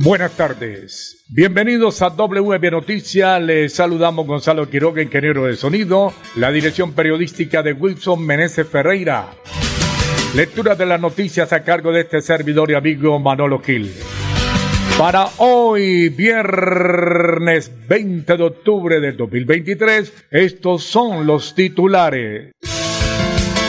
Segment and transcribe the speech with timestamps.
[0.00, 1.24] Buenas tardes.
[1.28, 3.42] Bienvenidos a WM Noticias.
[3.42, 9.26] Les saludamos Gonzalo Quiroga, ingeniero de sonido, la dirección periodística de Wilson Meneses Ferreira.
[10.36, 13.92] Lectura de las noticias a cargo de este servidor y amigo Manolo Gil.
[14.96, 22.52] Para hoy, viernes 20 de octubre del 2023, estos son los titulares.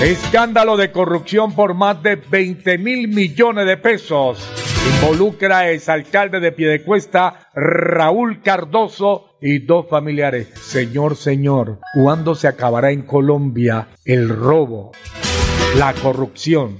[0.03, 4.68] Escándalo de corrupción por más de 20 mil millones de pesos.
[4.87, 10.49] Involucra a exalcalde de Piedecuesta, Raúl Cardoso y dos familiares.
[10.55, 14.91] Señor, señor, ¿cuándo se acabará en Colombia el robo,
[15.77, 16.77] la corrupción?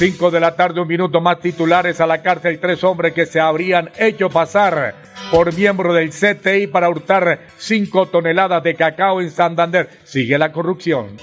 [0.00, 2.58] Cinco de la tarde, un minuto más titulares a la cárcel.
[2.58, 4.94] Tres hombres que se habrían hecho pasar
[5.30, 9.90] por miembro del CTI para hurtar cinco toneladas de cacao en Santander.
[10.04, 11.18] Sigue la corrupción.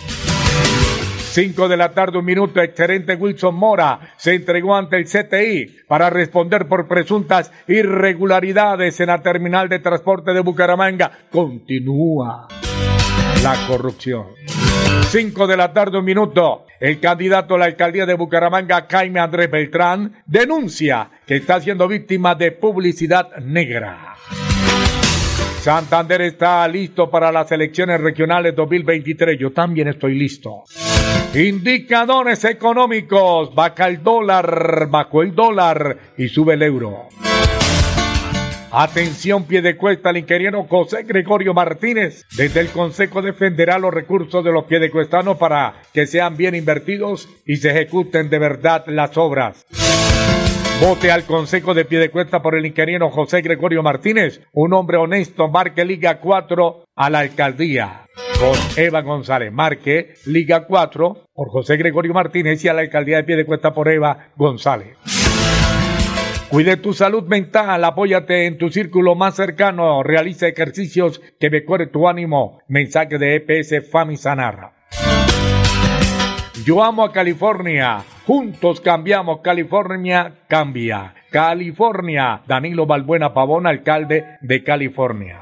[1.37, 6.09] 5 de la tarde, un minuto, excelente Wilson Mora se entregó ante el CTI para
[6.09, 11.11] responder por presuntas irregularidades en la terminal de transporte de Bucaramanga.
[11.29, 12.47] Continúa
[13.43, 14.29] la corrupción.
[15.09, 16.65] 5 de la tarde, un minuto.
[16.79, 22.33] El candidato a la alcaldía de Bucaramanga, Jaime Andrés Beltrán, denuncia que está siendo víctima
[22.33, 24.15] de publicidad negra.
[25.61, 29.37] Santander está listo para las elecciones regionales 2023.
[29.37, 30.63] Yo también estoy listo.
[31.33, 33.53] Indicadores económicos.
[33.53, 37.09] Baja el dólar, bajó el dólar y sube el euro.
[38.71, 42.25] Atención, pie de cuesta, el ingeniero José Gregorio Martínez.
[42.35, 47.57] Desde el Consejo defenderá los recursos de los piedecuestanos para que sean bien invertidos y
[47.57, 49.65] se ejecuten de verdad las obras.
[50.79, 55.83] Vote al Consejo de Piedecuesta por el ingeniero José Gregorio Martínez, un hombre honesto, marque
[55.83, 58.05] Liga 4 a la alcaldía.
[58.39, 63.23] Con Eva González, marque Liga 4 por José Gregorio Martínez y a la alcaldía de
[63.23, 64.95] Piedecuesta por Eva González.
[66.49, 72.07] Cuide tu salud mental, apóyate en tu círculo más cercano, realiza ejercicios que mejore tu
[72.07, 72.59] ánimo.
[72.67, 74.76] Mensaje de EPS Famisanar.
[76.65, 78.03] Yo amo a California.
[78.25, 79.41] Juntos cambiamos.
[79.41, 81.13] California cambia.
[81.29, 82.41] California.
[82.47, 85.41] Danilo Balbuena Pavón, alcalde de California.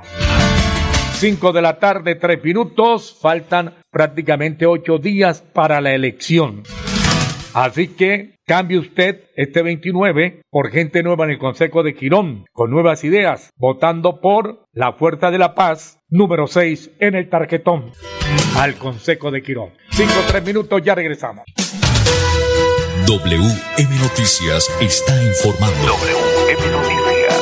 [1.13, 3.17] 5 de la tarde, 3 minutos.
[3.21, 6.63] Faltan prácticamente 8 días para la elección.
[7.55, 12.69] Así que cambie usted este 29 por gente nueva en el Consejo de Quirón, con
[12.69, 17.93] nuevas ideas, votando por la Fuerza de la Paz, número 6 en el tarjetón,
[18.57, 19.69] al Consejo de Quirón.
[19.91, 21.45] 5 3 minutos, ya regresamos.
[23.07, 25.87] WM Noticias está informando.
[25.87, 27.41] WM Noticias.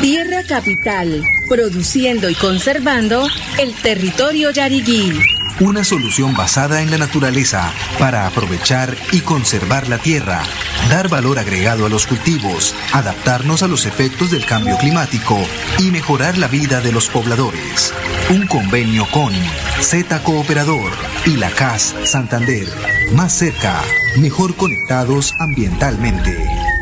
[0.00, 3.26] Tierra Capital, produciendo y conservando
[3.58, 10.42] el territorio yariguí una solución basada en la naturaleza para aprovechar y conservar la tierra,
[10.90, 15.38] dar valor agregado a los cultivos, adaptarnos a los efectos del cambio climático
[15.78, 17.94] y mejorar la vida de los pobladores.
[18.30, 19.32] Un convenio con
[19.80, 20.92] Z Cooperador
[21.24, 22.66] y la CAS Santander.
[23.12, 23.82] Más cerca,
[24.18, 26.75] mejor conectados ambientalmente.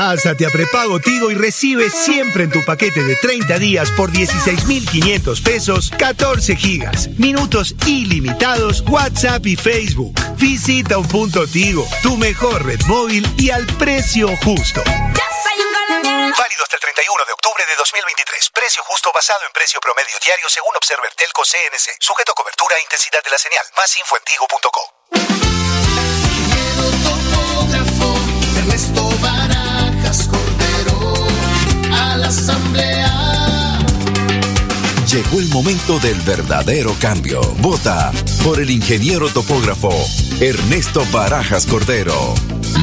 [0.00, 5.42] Pásate a prepago Tigo y recibe siempre en tu paquete de 30 días por 16,500
[5.42, 10.18] pesos 14 gigas, minutos ilimitados, WhatsApp y Facebook.
[10.36, 14.82] Visita un punto Tigo, tu mejor red móvil y al precio justo.
[14.86, 18.50] Válido hasta el 31 de octubre de 2023.
[18.54, 22.00] Precio justo basado en precio promedio diario según Observer Telco CNC.
[22.00, 23.66] Sujeto a cobertura e intensidad de la señal.
[23.76, 25.49] Más info en tigo.co.
[35.12, 37.40] Llegó el momento del verdadero cambio.
[37.58, 38.12] Vota
[38.44, 39.92] por el ingeniero topógrafo
[40.40, 42.32] Ernesto Barajas Cordero.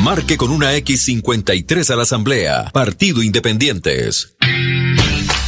[0.03, 2.69] Marque con una X53 a la Asamblea.
[2.73, 4.35] Partido Independientes.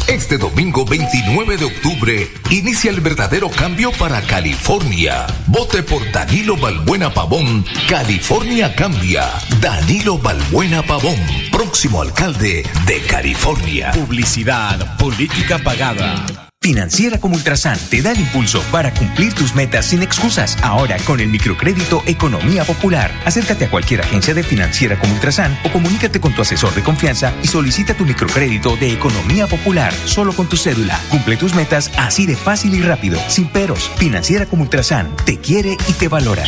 [0.08, 5.28] Este domingo 29 de octubre inicia el verdadero cambio para California.
[5.48, 7.66] Vote por Danilo Balbuena Pavón.
[7.90, 9.30] California cambia.
[9.60, 11.20] Danilo Balbuena Pavón,
[11.52, 13.92] próximo alcalde de California.
[13.92, 16.49] Publicidad, política pagada.
[16.62, 20.58] Financiera como Ultrasan te da el impulso para cumplir tus metas sin excusas.
[20.62, 23.14] Ahora con el microcrédito Economía Popular.
[23.24, 27.34] Acércate a cualquier agencia de Financiera como Ultrasan o comunícate con tu asesor de confianza
[27.42, 31.00] y solicita tu microcrédito de Economía Popular solo con tu cédula.
[31.10, 33.90] Cumple tus metas así de fácil y rápido, sin peros.
[33.96, 36.44] Financiera como Ultrasan te quiere y te valora.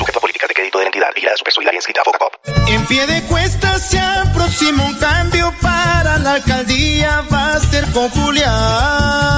[1.31, 2.16] Vigilada su personalidad inscrita Pop.
[2.68, 9.31] En pie de cuesta se aproxima un cambio para la alcaldía, a ser Julián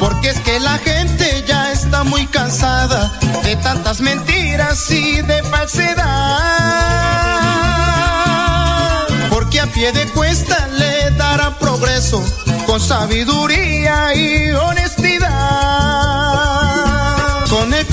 [0.00, 3.12] porque es que la gente ya está muy cansada
[3.44, 6.02] de tantas mentiras y de falsedad.
[9.30, 12.20] Porque a pie de cuesta le dará progreso
[12.66, 15.28] con sabiduría y honestidad.
[17.48, 17.86] Con el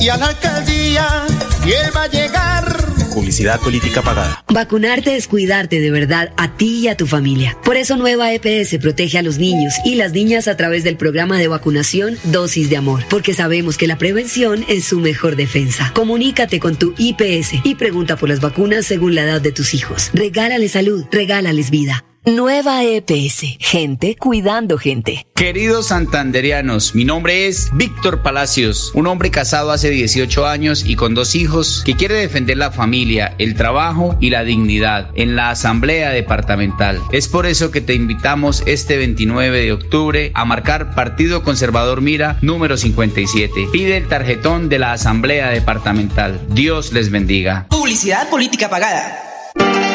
[0.00, 1.26] y a la alcaldía
[1.64, 4.44] y él va a llegar Publicidad política pagada.
[4.48, 7.56] Vacunarte es cuidarte de verdad a ti y a tu familia.
[7.64, 11.38] Por eso Nueva EPS protege a los niños y las niñas a través del programa
[11.38, 15.92] de vacunación Dosis de Amor, porque sabemos que la prevención es su mejor defensa.
[15.94, 20.10] Comunícate con tu IPS y pregunta por las vacunas según la edad de tus hijos.
[20.14, 22.04] Regálales salud, regálales vida.
[22.26, 25.26] Nueva EPS, gente cuidando gente.
[25.34, 31.14] Queridos santanderianos, mi nombre es Víctor Palacios, un hombre casado hace 18 años y con
[31.14, 36.10] dos hijos que quiere defender la familia, el trabajo y la dignidad en la Asamblea
[36.10, 37.00] Departamental.
[37.10, 42.36] Es por eso que te invitamos este 29 de octubre a marcar Partido Conservador Mira
[42.42, 43.68] número 57.
[43.72, 46.38] Pide el tarjetón de la Asamblea Departamental.
[46.50, 47.66] Dios les bendiga.
[47.70, 49.89] Publicidad política pagada.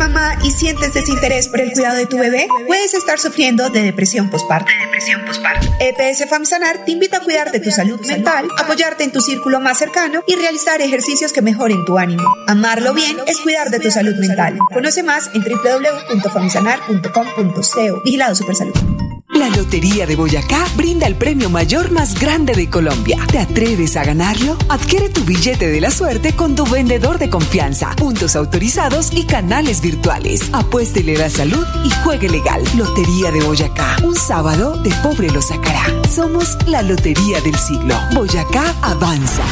[0.08, 4.30] Mamá y sientes desinterés por el cuidado de tu bebé, puedes estar sufriendo de depresión
[4.30, 4.72] postparto.
[4.80, 5.22] depresión
[5.80, 9.60] EPS e Famsanar te invita a cuidar de tu salud mental, apoyarte en tu círculo
[9.60, 12.24] más cercano y realizar ejercicios que mejoren tu ánimo.
[12.48, 14.58] Amarlo bien es cuidar de tu salud mental.
[14.74, 18.02] Conoce más en www.famsanar.com.co.
[18.04, 19.07] Vigilado Supersalud.
[19.48, 23.18] La Lotería de Boyacá brinda el premio mayor más grande de Colombia.
[23.32, 24.58] ¿Te atreves a ganarlo?
[24.68, 29.80] Adquiere tu billete de la suerte con tu vendedor de confianza, puntos autorizados y canales
[29.80, 30.42] virtuales.
[30.52, 32.62] Apuéstele la salud y juegue legal.
[32.76, 33.96] Lotería de Boyacá.
[34.04, 35.86] Un sábado de pobre lo sacará.
[36.14, 37.96] Somos la Lotería del siglo.
[38.14, 39.44] Boyacá avanza.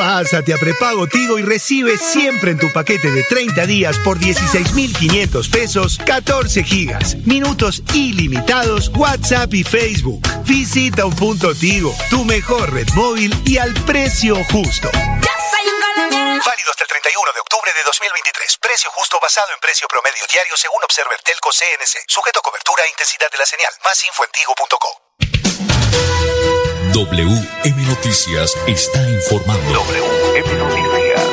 [0.00, 5.46] Pásate a prepago Tigo y recibe siempre en tu paquete de 30 días por 16,500
[5.50, 10.26] pesos 14 gigas, minutos ilimitados, WhatsApp y Facebook.
[10.46, 14.88] Visita un punto Tigo, tu mejor red móvil y al precio justo.
[14.88, 18.56] Válido hasta el 31 de octubre de 2023.
[18.56, 22.08] Precio justo basado en precio promedio diario según Observer Telco CNC.
[22.08, 23.72] Sujeto a cobertura e intensidad de la señal.
[23.84, 24.30] Más info en
[26.92, 29.62] WM Noticias está informando.
[29.72, 31.28] WM Noticias.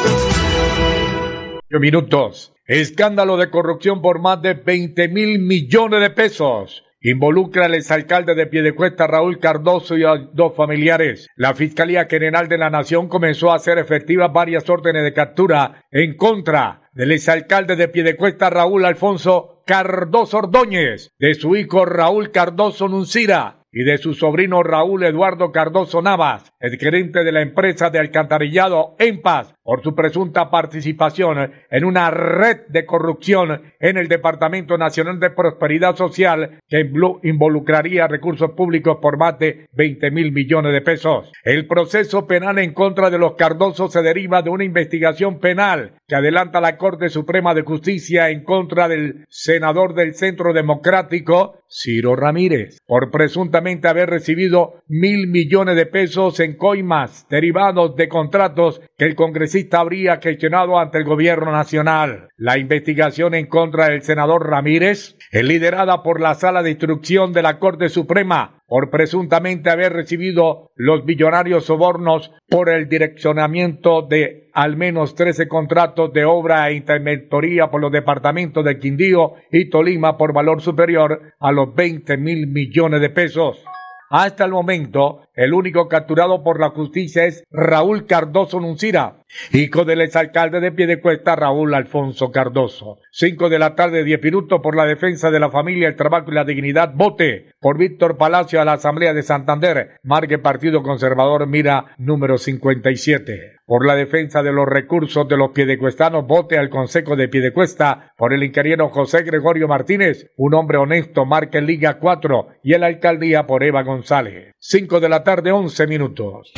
[1.71, 2.53] Minutos.
[2.67, 6.83] Escándalo de corrupción por más de 20 mil millones de pesos.
[7.01, 11.27] Involucra al exalcalde de Piedecuesta Raúl Cardoso y a dos familiares.
[11.35, 16.15] La Fiscalía General de la Nación comenzó a hacer efectivas varias órdenes de captura en
[16.17, 23.65] contra del exalcalde de Piedecuesta Raúl Alfonso Cardoso Ordóñez, de su hijo Raúl Cardoso Nuncira,
[23.77, 28.95] y de su sobrino Raúl Eduardo Cardoso Navas, el gerente de la empresa de alcantarillado
[28.97, 35.19] En Paz, por su presunta participación en una red de corrupción en el Departamento Nacional
[35.19, 36.89] de Prosperidad Social que
[37.21, 41.31] involucraría recursos públicos por más de 20 mil millones de pesos.
[41.43, 46.15] El proceso penal en contra de los Cardosos se deriva de una investigación penal que
[46.15, 52.79] adelanta la Corte Suprema de Justicia en contra del senador del Centro Democrático, Ciro Ramírez,
[52.87, 59.15] por presuntamente haber recibido mil millones de pesos en coimas derivados de contratos que el
[59.15, 62.29] congresista habría gestionado ante el gobierno nacional.
[62.37, 67.41] La investigación en contra del senador Ramírez es liderada por la Sala de Instrucción de
[67.41, 74.75] la Corte Suprema por presuntamente haber recibido los billonarios sobornos por el direccionamiento de al
[74.75, 80.33] menos 13 contratos de obra e interventoría por los departamentos de Quindío y Tolima por
[80.33, 83.63] valor superior a los 20 mil millones de pesos.
[84.09, 89.17] Hasta el momento, el único capturado por la justicia es Raúl Cardoso Nuncira,
[89.53, 92.97] hijo del exalcalde de Piedecuesta, Raúl Alfonso Cardoso.
[93.11, 96.33] Cinco de la tarde, diez minutos por la defensa de la familia, el trabajo y
[96.33, 96.91] la dignidad.
[96.95, 99.99] Vote por Víctor Palacio a la Asamblea de Santander.
[100.01, 106.25] Marque Partido Conservador Mira número 57 por la defensa de los recursos de los piedecuestanos,
[106.25, 111.59] vote al Consejo de Piedecuesta por el ingeniero José Gregorio Martínez, un hombre honesto, marque
[111.59, 114.55] Liga 4 y en la alcaldía por Eva González.
[114.59, 116.53] 5 de la tarde, 11 minutos.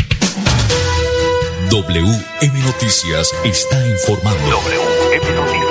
[1.71, 4.39] WM Noticias está informando.
[4.47, 5.68] WM Noticias.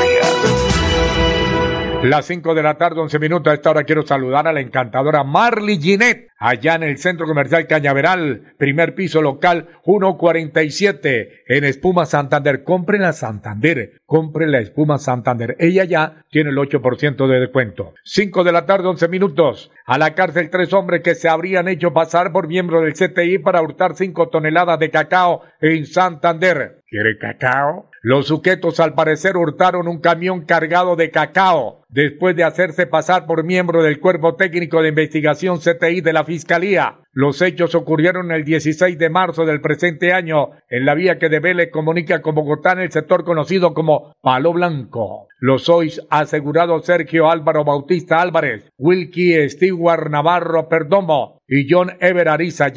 [2.02, 3.50] Las 5 de la tarde, 11 minutos.
[3.50, 7.66] A esta hora quiero saludar a la encantadora Marley Ginette, allá en el Centro Comercial
[7.66, 12.62] Cañaveral, primer piso local 147, en Espuma Santander.
[12.62, 15.56] Compre la Santander, compre la Espuma Santander.
[15.58, 17.94] Ella ya tiene el 8% de descuento.
[18.04, 19.72] 5 de la tarde, 11 minutos.
[19.84, 23.60] A la cárcel tres hombres que se habrían hecho pasar por miembros del CTI para
[23.60, 26.82] hurtar 5 toneladas de cacao en Santander.
[26.88, 27.87] ¿Quiere cacao?
[28.02, 33.44] Los sujetos al parecer hurtaron un camión cargado de cacao después de hacerse pasar por
[33.44, 36.98] miembro del Cuerpo Técnico de Investigación CTI de la Fiscalía.
[37.12, 41.40] Los hechos ocurrieron el 16 de marzo del presente año en la vía que de
[41.40, 45.27] Vélez comunica con Bogotá en el sector conocido como Palo Blanco.
[45.40, 52.72] Los hoy asegurados Sergio Álvaro Bautista Álvarez, Wilkie Stewart Navarro Perdomo y John Ever Ariza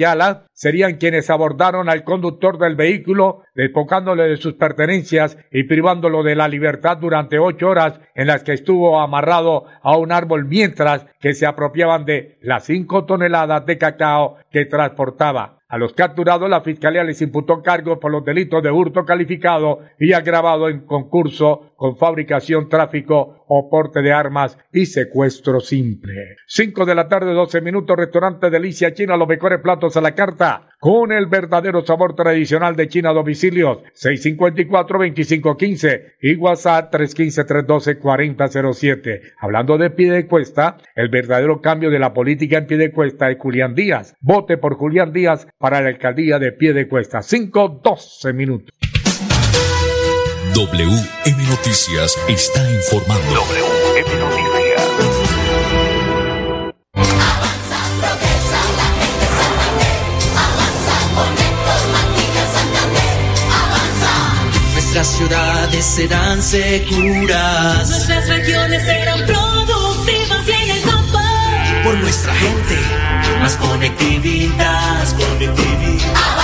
[0.54, 6.48] serían quienes abordaron al conductor del vehículo, despocándole de sus pertenencias y privándolo de la
[6.48, 11.48] libertad durante ocho horas en las que estuvo amarrado a un árbol mientras que se
[11.48, 15.61] apropiaban de las cinco toneladas de cacao que transportaba.
[15.72, 20.12] A los capturados la fiscalía les imputó cargos por los delitos de hurto calificado y
[20.12, 26.36] agravado en concurso con fabricación, tráfico o porte de armas y secuestro simple.
[26.46, 30.71] Cinco de la tarde, doce minutos, restaurante Delicia China, los mejores platos a la carta
[30.82, 39.34] con el verdadero sabor tradicional de China domicilios 654-2515 y WhatsApp 315-312-4007.
[39.38, 43.30] Hablando de pie de cuesta, el verdadero cambio de la política en pie de cuesta
[43.30, 44.16] es Julián Díaz.
[44.22, 47.20] Vote por Julián Díaz para la alcaldía de pie de cuesta.
[47.20, 48.74] 5-12 minutos.
[50.56, 53.36] WM Noticias está informando.
[53.36, 54.51] WM Noticias.
[65.02, 67.90] Nuestras ciudades serán seguras.
[67.90, 71.20] Nuestras regiones serán productivas y en el campo.
[71.84, 72.78] Por nuestra gente,
[73.40, 75.00] más conectividad.
[75.00, 76.41] Más conectividad.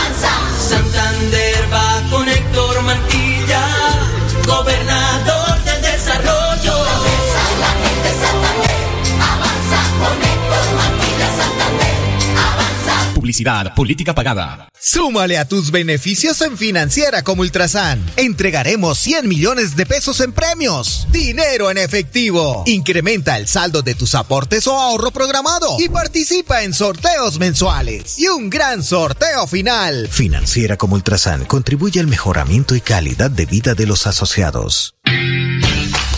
[13.28, 14.70] Publicidad, política pagada.
[14.80, 18.02] Súmale a tus beneficios en Financiera como Ultrasan.
[18.16, 21.06] Entregaremos 100 millones de pesos en premios.
[21.12, 22.64] Dinero en efectivo.
[22.66, 28.18] Incrementa el saldo de tus aportes o ahorro programado y participa en sorteos mensuales.
[28.18, 30.08] Y un gran sorteo final.
[30.08, 34.96] Financiera como Ultrasan contribuye al mejoramiento y calidad de vida de los asociados.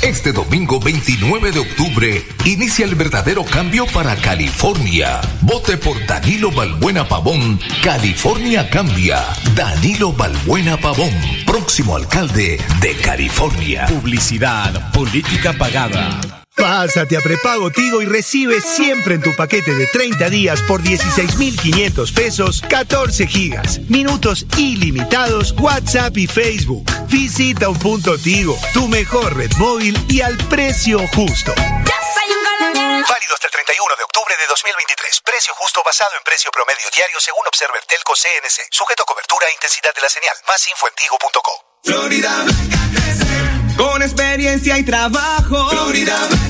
[0.02, 5.20] Este domingo 29 de octubre inicia el verdadero cambio para California.
[5.42, 7.60] Vote por Danilo Balbuena Pavón.
[7.84, 9.26] California cambia.
[9.56, 11.12] Danilo Balbuena Pavón,
[11.46, 13.88] próximo alcalde de California.
[13.88, 16.39] Publicidad, política pagada.
[16.60, 22.12] Pásate a prepago Tigo y recibe siempre en tu paquete de 30 días por 16,500
[22.12, 26.86] pesos 14 gigas, minutos ilimitados, WhatsApp y Facebook.
[27.08, 31.54] Visita un punto Tigo, tu mejor red móvil y al precio justo.
[31.56, 35.22] Válido hasta el 31 de octubre de 2023.
[35.26, 38.68] Precio justo basado en precio promedio diario según Observer Telco CNC.
[38.70, 40.36] Sujeto a cobertura e intensidad de la señal.
[40.48, 41.54] Más info en tigo.co.
[41.84, 43.76] Florida Blanca crece.
[43.78, 45.70] Con experiencia y trabajo.
[45.70, 46.49] Florida Blanca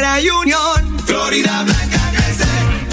[0.00, 0.98] unión.
[1.04, 2.44] Florida Blanca crece.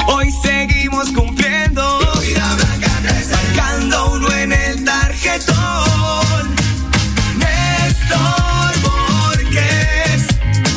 [0.08, 2.00] Hoy seguimos cumpliendo.
[2.00, 3.36] Florida Blanca crece.
[3.36, 6.56] Marcando uno en el tarjetón.
[7.38, 10.28] Néstor Borges.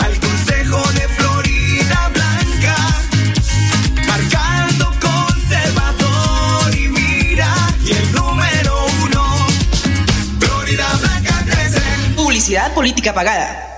[0.00, 2.76] Al consejo de Florida Blanca.
[4.06, 7.52] Marcando conservador y mira.
[7.84, 9.46] Y el número uno.
[10.38, 11.80] Florida Blanca crece.
[12.14, 13.71] Publicidad política pagada.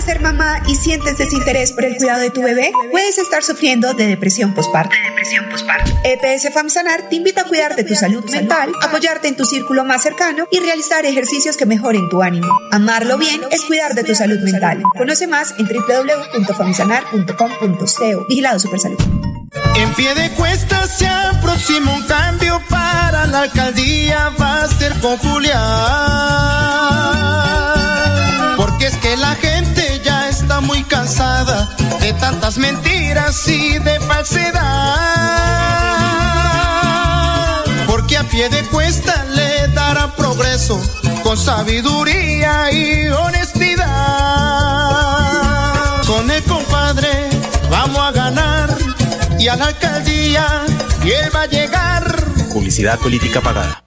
[0.00, 2.72] ¿Acabas de ser mamá y sientes desinterés por el cuidado de tu bebé?
[2.90, 4.96] Puedes estar sufriendo de depresión postparto.
[6.04, 10.02] EPS Famsanar te invita a cuidar de tu salud mental, apoyarte en tu círculo más
[10.02, 12.48] cercano y realizar ejercicios que mejoren tu ánimo.
[12.72, 14.82] Amarlo bien es cuidar de tu salud mental.
[14.96, 18.26] Conoce más en www.famsanar.com.co.
[18.26, 18.96] Vigilado Supersalud.
[19.76, 24.64] En pie de cuesta se aproxima un cambio para la alcaldía, va a
[32.50, 34.54] tantas mentiras y de falsedad.
[37.86, 40.80] Porque a pie de cuesta le dará progreso
[41.22, 43.86] con sabiduría y honestidad.
[46.06, 47.28] Con el compadre
[47.70, 48.76] vamos a ganar
[49.38, 50.64] y a la alcaldía
[51.04, 52.24] y él va a llegar.
[52.52, 53.82] Publicidad política pagada.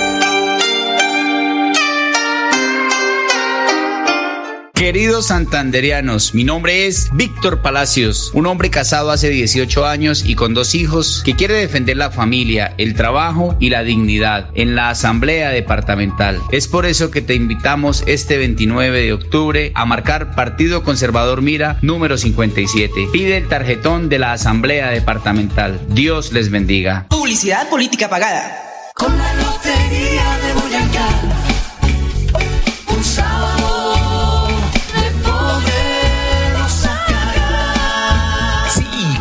[4.77, 10.53] Queridos santanderianos, mi nombre es Víctor Palacios, un hombre casado hace 18 años y con
[10.53, 15.49] dos hijos que quiere defender la familia, el trabajo y la dignidad en la Asamblea
[15.49, 16.43] Departamental.
[16.53, 21.79] Es por eso que te invitamos este 29 de octubre a marcar Partido Conservador Mira
[21.81, 23.09] número 57.
[23.11, 25.81] Pide el tarjetón de la Asamblea Departamental.
[25.89, 27.07] Dios les bendiga.
[27.09, 28.93] Publicidad política pagada.
[28.95, 31.56] Con la lotería de Boyacá.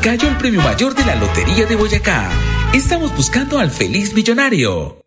[0.05, 2.29] Cayó el premio mayor de la Lotería de Boyacá.
[2.75, 5.01] Estamos buscando al feliz millonario.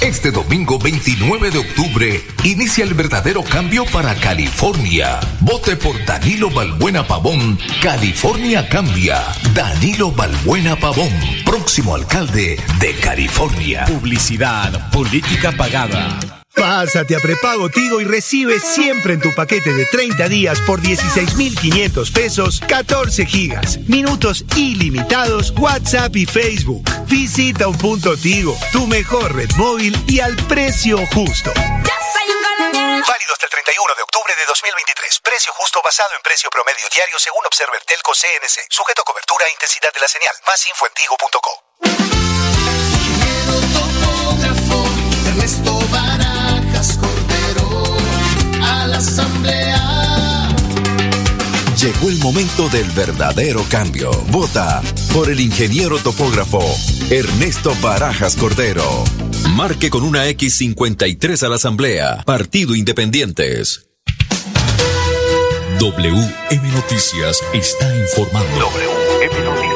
[0.00, 5.20] Este domingo 29 de octubre inicia el verdadero cambio para California.
[5.38, 7.56] Vote por Danilo Balbuena Pavón.
[7.80, 9.22] California cambia.
[9.54, 11.12] Danilo Balbuena Pavón,
[11.44, 13.84] próximo alcalde de California.
[13.84, 16.37] Publicidad política pagada.
[16.58, 22.10] Pásate a prepago Tigo y recibe siempre en tu paquete de 30 días por 16,500
[22.10, 26.82] pesos 14 gigas, minutos ilimitados, WhatsApp y Facebook.
[27.06, 31.52] Visita un punto Tigo, tu mejor red móvil y al precio justo.
[31.54, 35.20] Válido hasta el 31 de octubre de 2023.
[35.22, 38.66] Precio justo basado en precio promedio diario según Observer Telco CNC.
[38.68, 40.34] Sujeto a cobertura e intensidad de la señal.
[40.46, 41.68] Más info en tigo.co.
[51.80, 54.10] Llegó el momento del verdadero cambio.
[54.32, 54.82] Vota
[55.14, 56.60] por el ingeniero topógrafo
[57.08, 59.04] Ernesto Barajas Cordero.
[59.50, 62.24] Marque con una X53 a la Asamblea.
[62.26, 63.86] Partido Independientes.
[65.78, 68.58] WM Noticias está informando.
[68.58, 69.67] WM Noticias.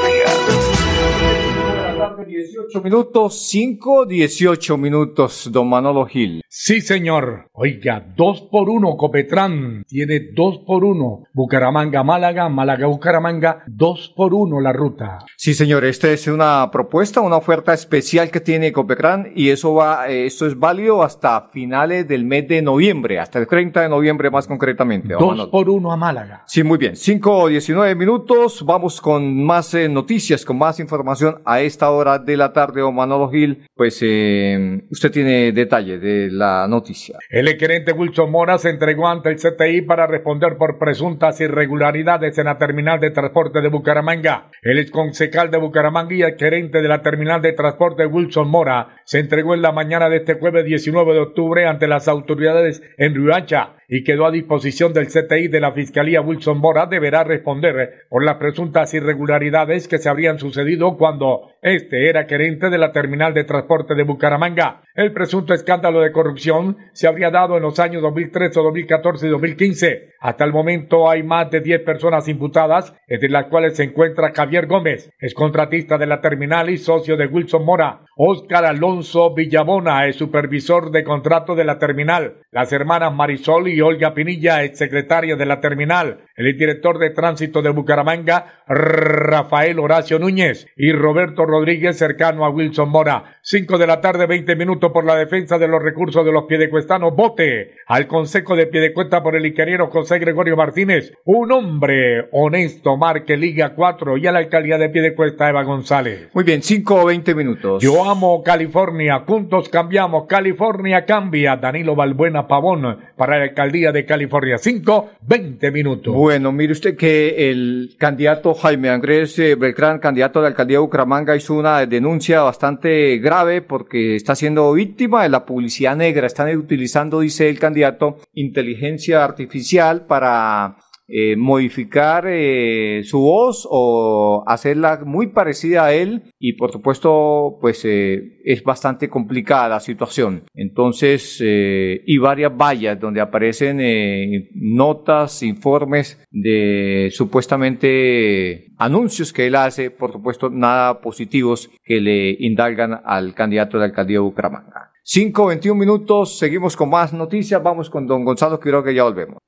[2.72, 6.40] 18 minutos, 5, 18 minutos, don Manolo Gil.
[6.48, 7.48] Sí, señor.
[7.52, 11.24] Oiga, dos por uno, Copetrán tiene dos por uno.
[11.34, 15.18] Bucaramanga, Málaga, Málaga, Bucaramanga, dos por uno la ruta.
[15.36, 20.08] Sí, señor, esta es una propuesta, una oferta especial que tiene Copecran y eso va,
[20.08, 24.30] eh, esto es válido hasta finales del mes de noviembre, hasta el 30 de noviembre
[24.30, 25.08] más concretamente.
[25.12, 25.50] don Dos Manolo.
[25.50, 26.44] por uno a Málaga.
[26.46, 26.96] Sí, muy bien.
[26.96, 28.64] 5 19 minutos.
[28.64, 32.94] Vamos con más eh, noticias, con más información a esta hora de la tarde, don
[32.94, 33.66] Manolo Gil.
[33.74, 37.18] Pues eh, usted tiene detalle de la noticia.
[37.28, 42.46] El gerente Wilson Mora se entregó ante el CTI para responder por presuntas irregularidades en
[42.46, 44.50] la terminal de transporte de Bucaramanga.
[44.62, 49.18] El exconsecal de Bucaramanga y el gerente de la terminal de transporte Wilson Mora se
[49.18, 53.76] entregó en la mañana de este jueves 19 de octubre ante las autoridades en Riacha
[53.88, 58.36] y quedó a disposición del CTI de la Fiscalía Wilson Mora deberá responder por las
[58.36, 63.94] presuntas irregularidades que se habrían sucedido cuando este era gerente de la terminal de transporte
[63.94, 64.82] de Bucaramanga.
[64.94, 70.11] El presunto escándalo de corrupción se habría dado en los años 2013, 2014 y 2015.
[70.22, 74.68] Hasta el momento hay más de 10 personas imputadas, entre las cuales se encuentra Javier
[74.68, 78.02] Gómez, es contratista de la terminal y socio de Wilson Mora.
[78.16, 82.34] Oscar Alonso Villabona es supervisor de contrato de la terminal.
[82.52, 86.20] Las hermanas Marisol y Olga Pinilla, ex secretaria de la terminal.
[86.36, 92.90] El director de tránsito de Bucaramanga, Rafael Horacio Núñez y Roberto Rodríguez, cercano a Wilson
[92.90, 93.38] Mora.
[93.42, 97.16] 5 de la tarde, 20 minutos por la defensa de los recursos de los piedecuestanos.
[97.16, 102.98] Vote al Consejo de Piedecuesta por el ingeniero José José Gregorio Martínez, un hombre honesto,
[102.98, 106.28] marque Liga 4 y a la alcaldía de Piedecuesta, Eva González.
[106.34, 107.82] Muy bien, 5 o 20 minutos.
[107.82, 111.56] Yo amo California, juntos cambiamos, California cambia.
[111.56, 116.14] Danilo Balbuena Pavón para la alcaldía de California, 5, 20 minutos.
[116.14, 120.82] Bueno, mire usted que el candidato Jaime Andrés eh, Beltrán, candidato a la alcaldía de
[120.82, 126.26] Bucaramanga, hizo una denuncia bastante grave porque está siendo víctima de la publicidad negra.
[126.26, 130.76] Están utilizando, dice el candidato, inteligencia artificial para
[131.14, 136.32] eh, modificar eh, su voz o hacerla muy parecida a él.
[136.38, 140.44] Y por supuesto pues eh, es bastante complicada la situación.
[140.54, 150.12] Entonces y varias vallas donde aparecen notas informes de supuestamente anuncios que él hace por
[150.12, 154.92] supuesto nada positivos que le indalgan al candidato de la alcaldía de Bucaramanga.
[155.04, 159.38] 5, 21 minutos, seguimos con más noticias, vamos con don Gonzalo Quiroga, ya volvemos.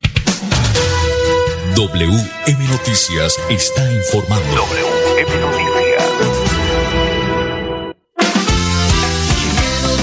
[1.77, 4.47] WM Noticias está informando.
[4.55, 6.05] WM Noticias.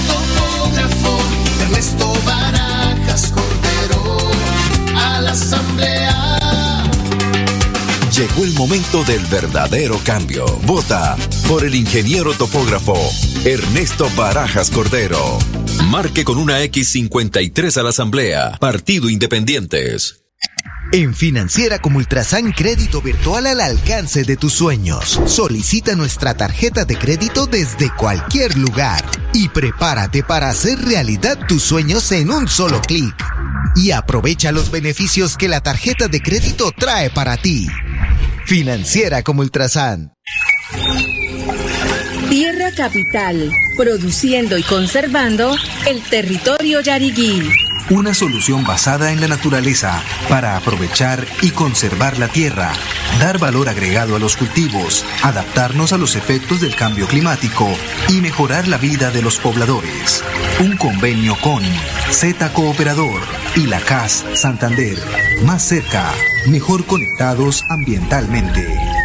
[0.06, 1.18] topógrafo
[1.62, 4.18] Ernesto Barajas Cordero
[4.96, 6.90] a la asamblea.
[8.14, 10.44] Llegó el momento del verdadero cambio.
[10.64, 11.16] Vota
[11.48, 12.98] por el ingeniero topógrafo
[13.46, 15.38] Ernesto Barajas Cordero.
[15.86, 18.58] Marque con una X53 a la Asamblea.
[18.60, 20.21] Partido Independientes.
[20.94, 25.22] En Financiera como Ultrasan Crédito Virtual al alcance de tus sueños.
[25.24, 29.02] Solicita nuestra tarjeta de crédito desde cualquier lugar
[29.32, 33.14] y prepárate para hacer realidad tus sueños en un solo clic.
[33.74, 37.68] Y aprovecha los beneficios que la tarjeta de crédito trae para ti.
[38.44, 40.12] Financiera como Ultrasan.
[42.28, 47.71] Tierra Capital, produciendo y conservando el territorio yariguí.
[47.92, 52.72] Una solución basada en la naturaleza para aprovechar y conservar la tierra,
[53.20, 57.68] dar valor agregado a los cultivos, adaptarnos a los efectos del cambio climático
[58.08, 60.24] y mejorar la vida de los pobladores.
[60.60, 61.62] Un convenio con
[62.10, 63.20] Z Cooperador
[63.56, 64.96] y la CAS Santander.
[65.44, 66.10] Más cerca,
[66.46, 69.01] mejor conectados ambientalmente.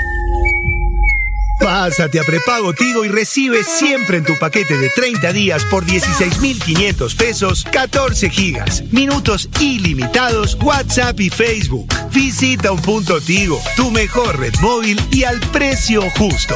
[1.68, 7.14] Pásate a prepago Tigo y recibe siempre en tu paquete de 30 días por 16,500
[7.14, 11.94] pesos 14 gigas, minutos ilimitados, WhatsApp y Facebook.
[12.14, 16.56] Visita un punto Tigo, tu mejor red móvil y al precio justo.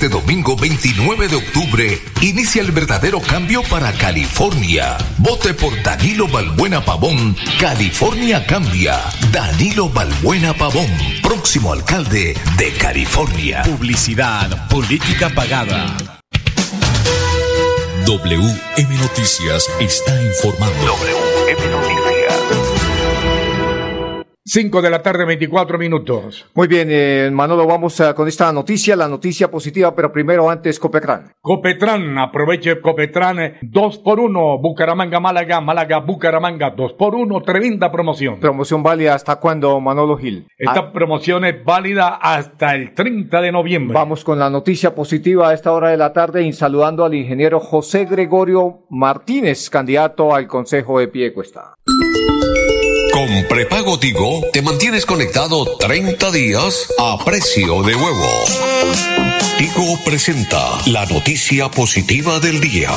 [0.00, 4.96] Este domingo 29 de octubre inicia el verdadero cambio para California.
[5.18, 7.36] Vote por Danilo Balbuena Pavón.
[7.60, 8.98] California cambia.
[9.30, 10.88] Danilo Balbuena Pavón,
[11.22, 13.60] próximo alcalde de California.
[13.62, 15.94] Publicidad, política pagada.
[18.06, 20.96] WM Noticias está informando.
[20.96, 21.99] WM Noticias.
[24.52, 26.44] 5 de la tarde, 24 minutos.
[26.56, 30.80] Muy bien, eh, Manolo, vamos a, con esta noticia, la noticia positiva, pero primero antes
[30.80, 31.30] Copecran.
[31.40, 38.40] Copetran, aproveche Copetran, 2 por 1 Bucaramanga, Málaga, Málaga, Bucaramanga, 2 por 1 tremenda promoción.
[38.40, 40.48] Promoción válida hasta cuándo, Manolo Gil.
[40.58, 43.94] Esta Ah, promoción es válida hasta el 30 de noviembre.
[43.94, 47.60] Vamos con la noticia positiva a esta hora de la tarde y saludando al ingeniero
[47.60, 51.74] José Gregorio Martínez, candidato al Consejo de Piecuesta.
[53.12, 58.44] Con prepago Tigo te mantienes conectado 30 días a precio de huevo.
[59.58, 62.90] Tigo presenta la noticia positiva del día.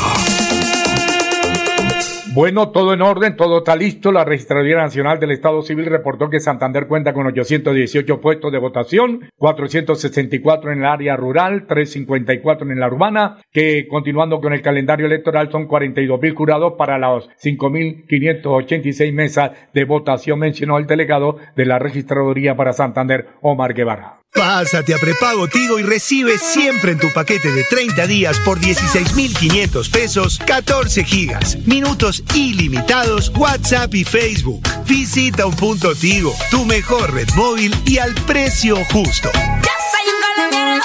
[2.36, 4.12] Bueno, todo en orden, todo está listo.
[4.12, 9.30] La Registraduría Nacional del Estado Civil reportó que Santander cuenta con 818 puestos de votación,
[9.38, 15.52] 464 en el área rural, 354 en la urbana, que continuando con el calendario electoral
[15.52, 21.78] son 42 mil jurados para las 5.586 mesas de votación, mencionó el delegado de la
[21.78, 24.22] Registraduría para Santander, Omar Guevara.
[24.34, 29.89] Pásate a prepago Tigo y recibe siempre en tu paquete de 30 días por 16,500
[29.89, 34.63] pesos 14 gigas, minutos ilimitados, WhatsApp y Facebook.
[34.88, 39.30] Visita un punto Tigo, tu mejor red móvil y al precio justo.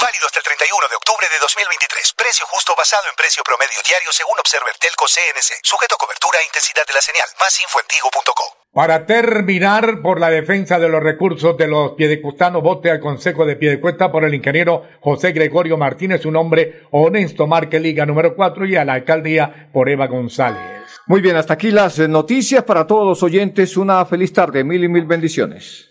[0.00, 2.14] Válido hasta el 31 de octubre de 2023.
[2.14, 5.58] Precio justo basado en precio promedio diario según Observer Telco CNC.
[5.66, 7.26] Sujeto a cobertura e intensidad de la señal.
[7.42, 8.46] Más info en tigo.co.
[8.70, 13.56] Para terminar, por la defensa de los recursos de los piedecustanos, vote al Consejo de
[13.56, 18.76] Piedecuesta por el ingeniero José Gregorio Martínez, un hombre honesto, marque Liga número 4, y
[18.76, 20.94] a la alcaldía por Eva González.
[21.06, 23.76] Muy bien, hasta aquí las noticias para todos los oyentes.
[23.76, 25.90] Una feliz tarde, mil y mil bendiciones.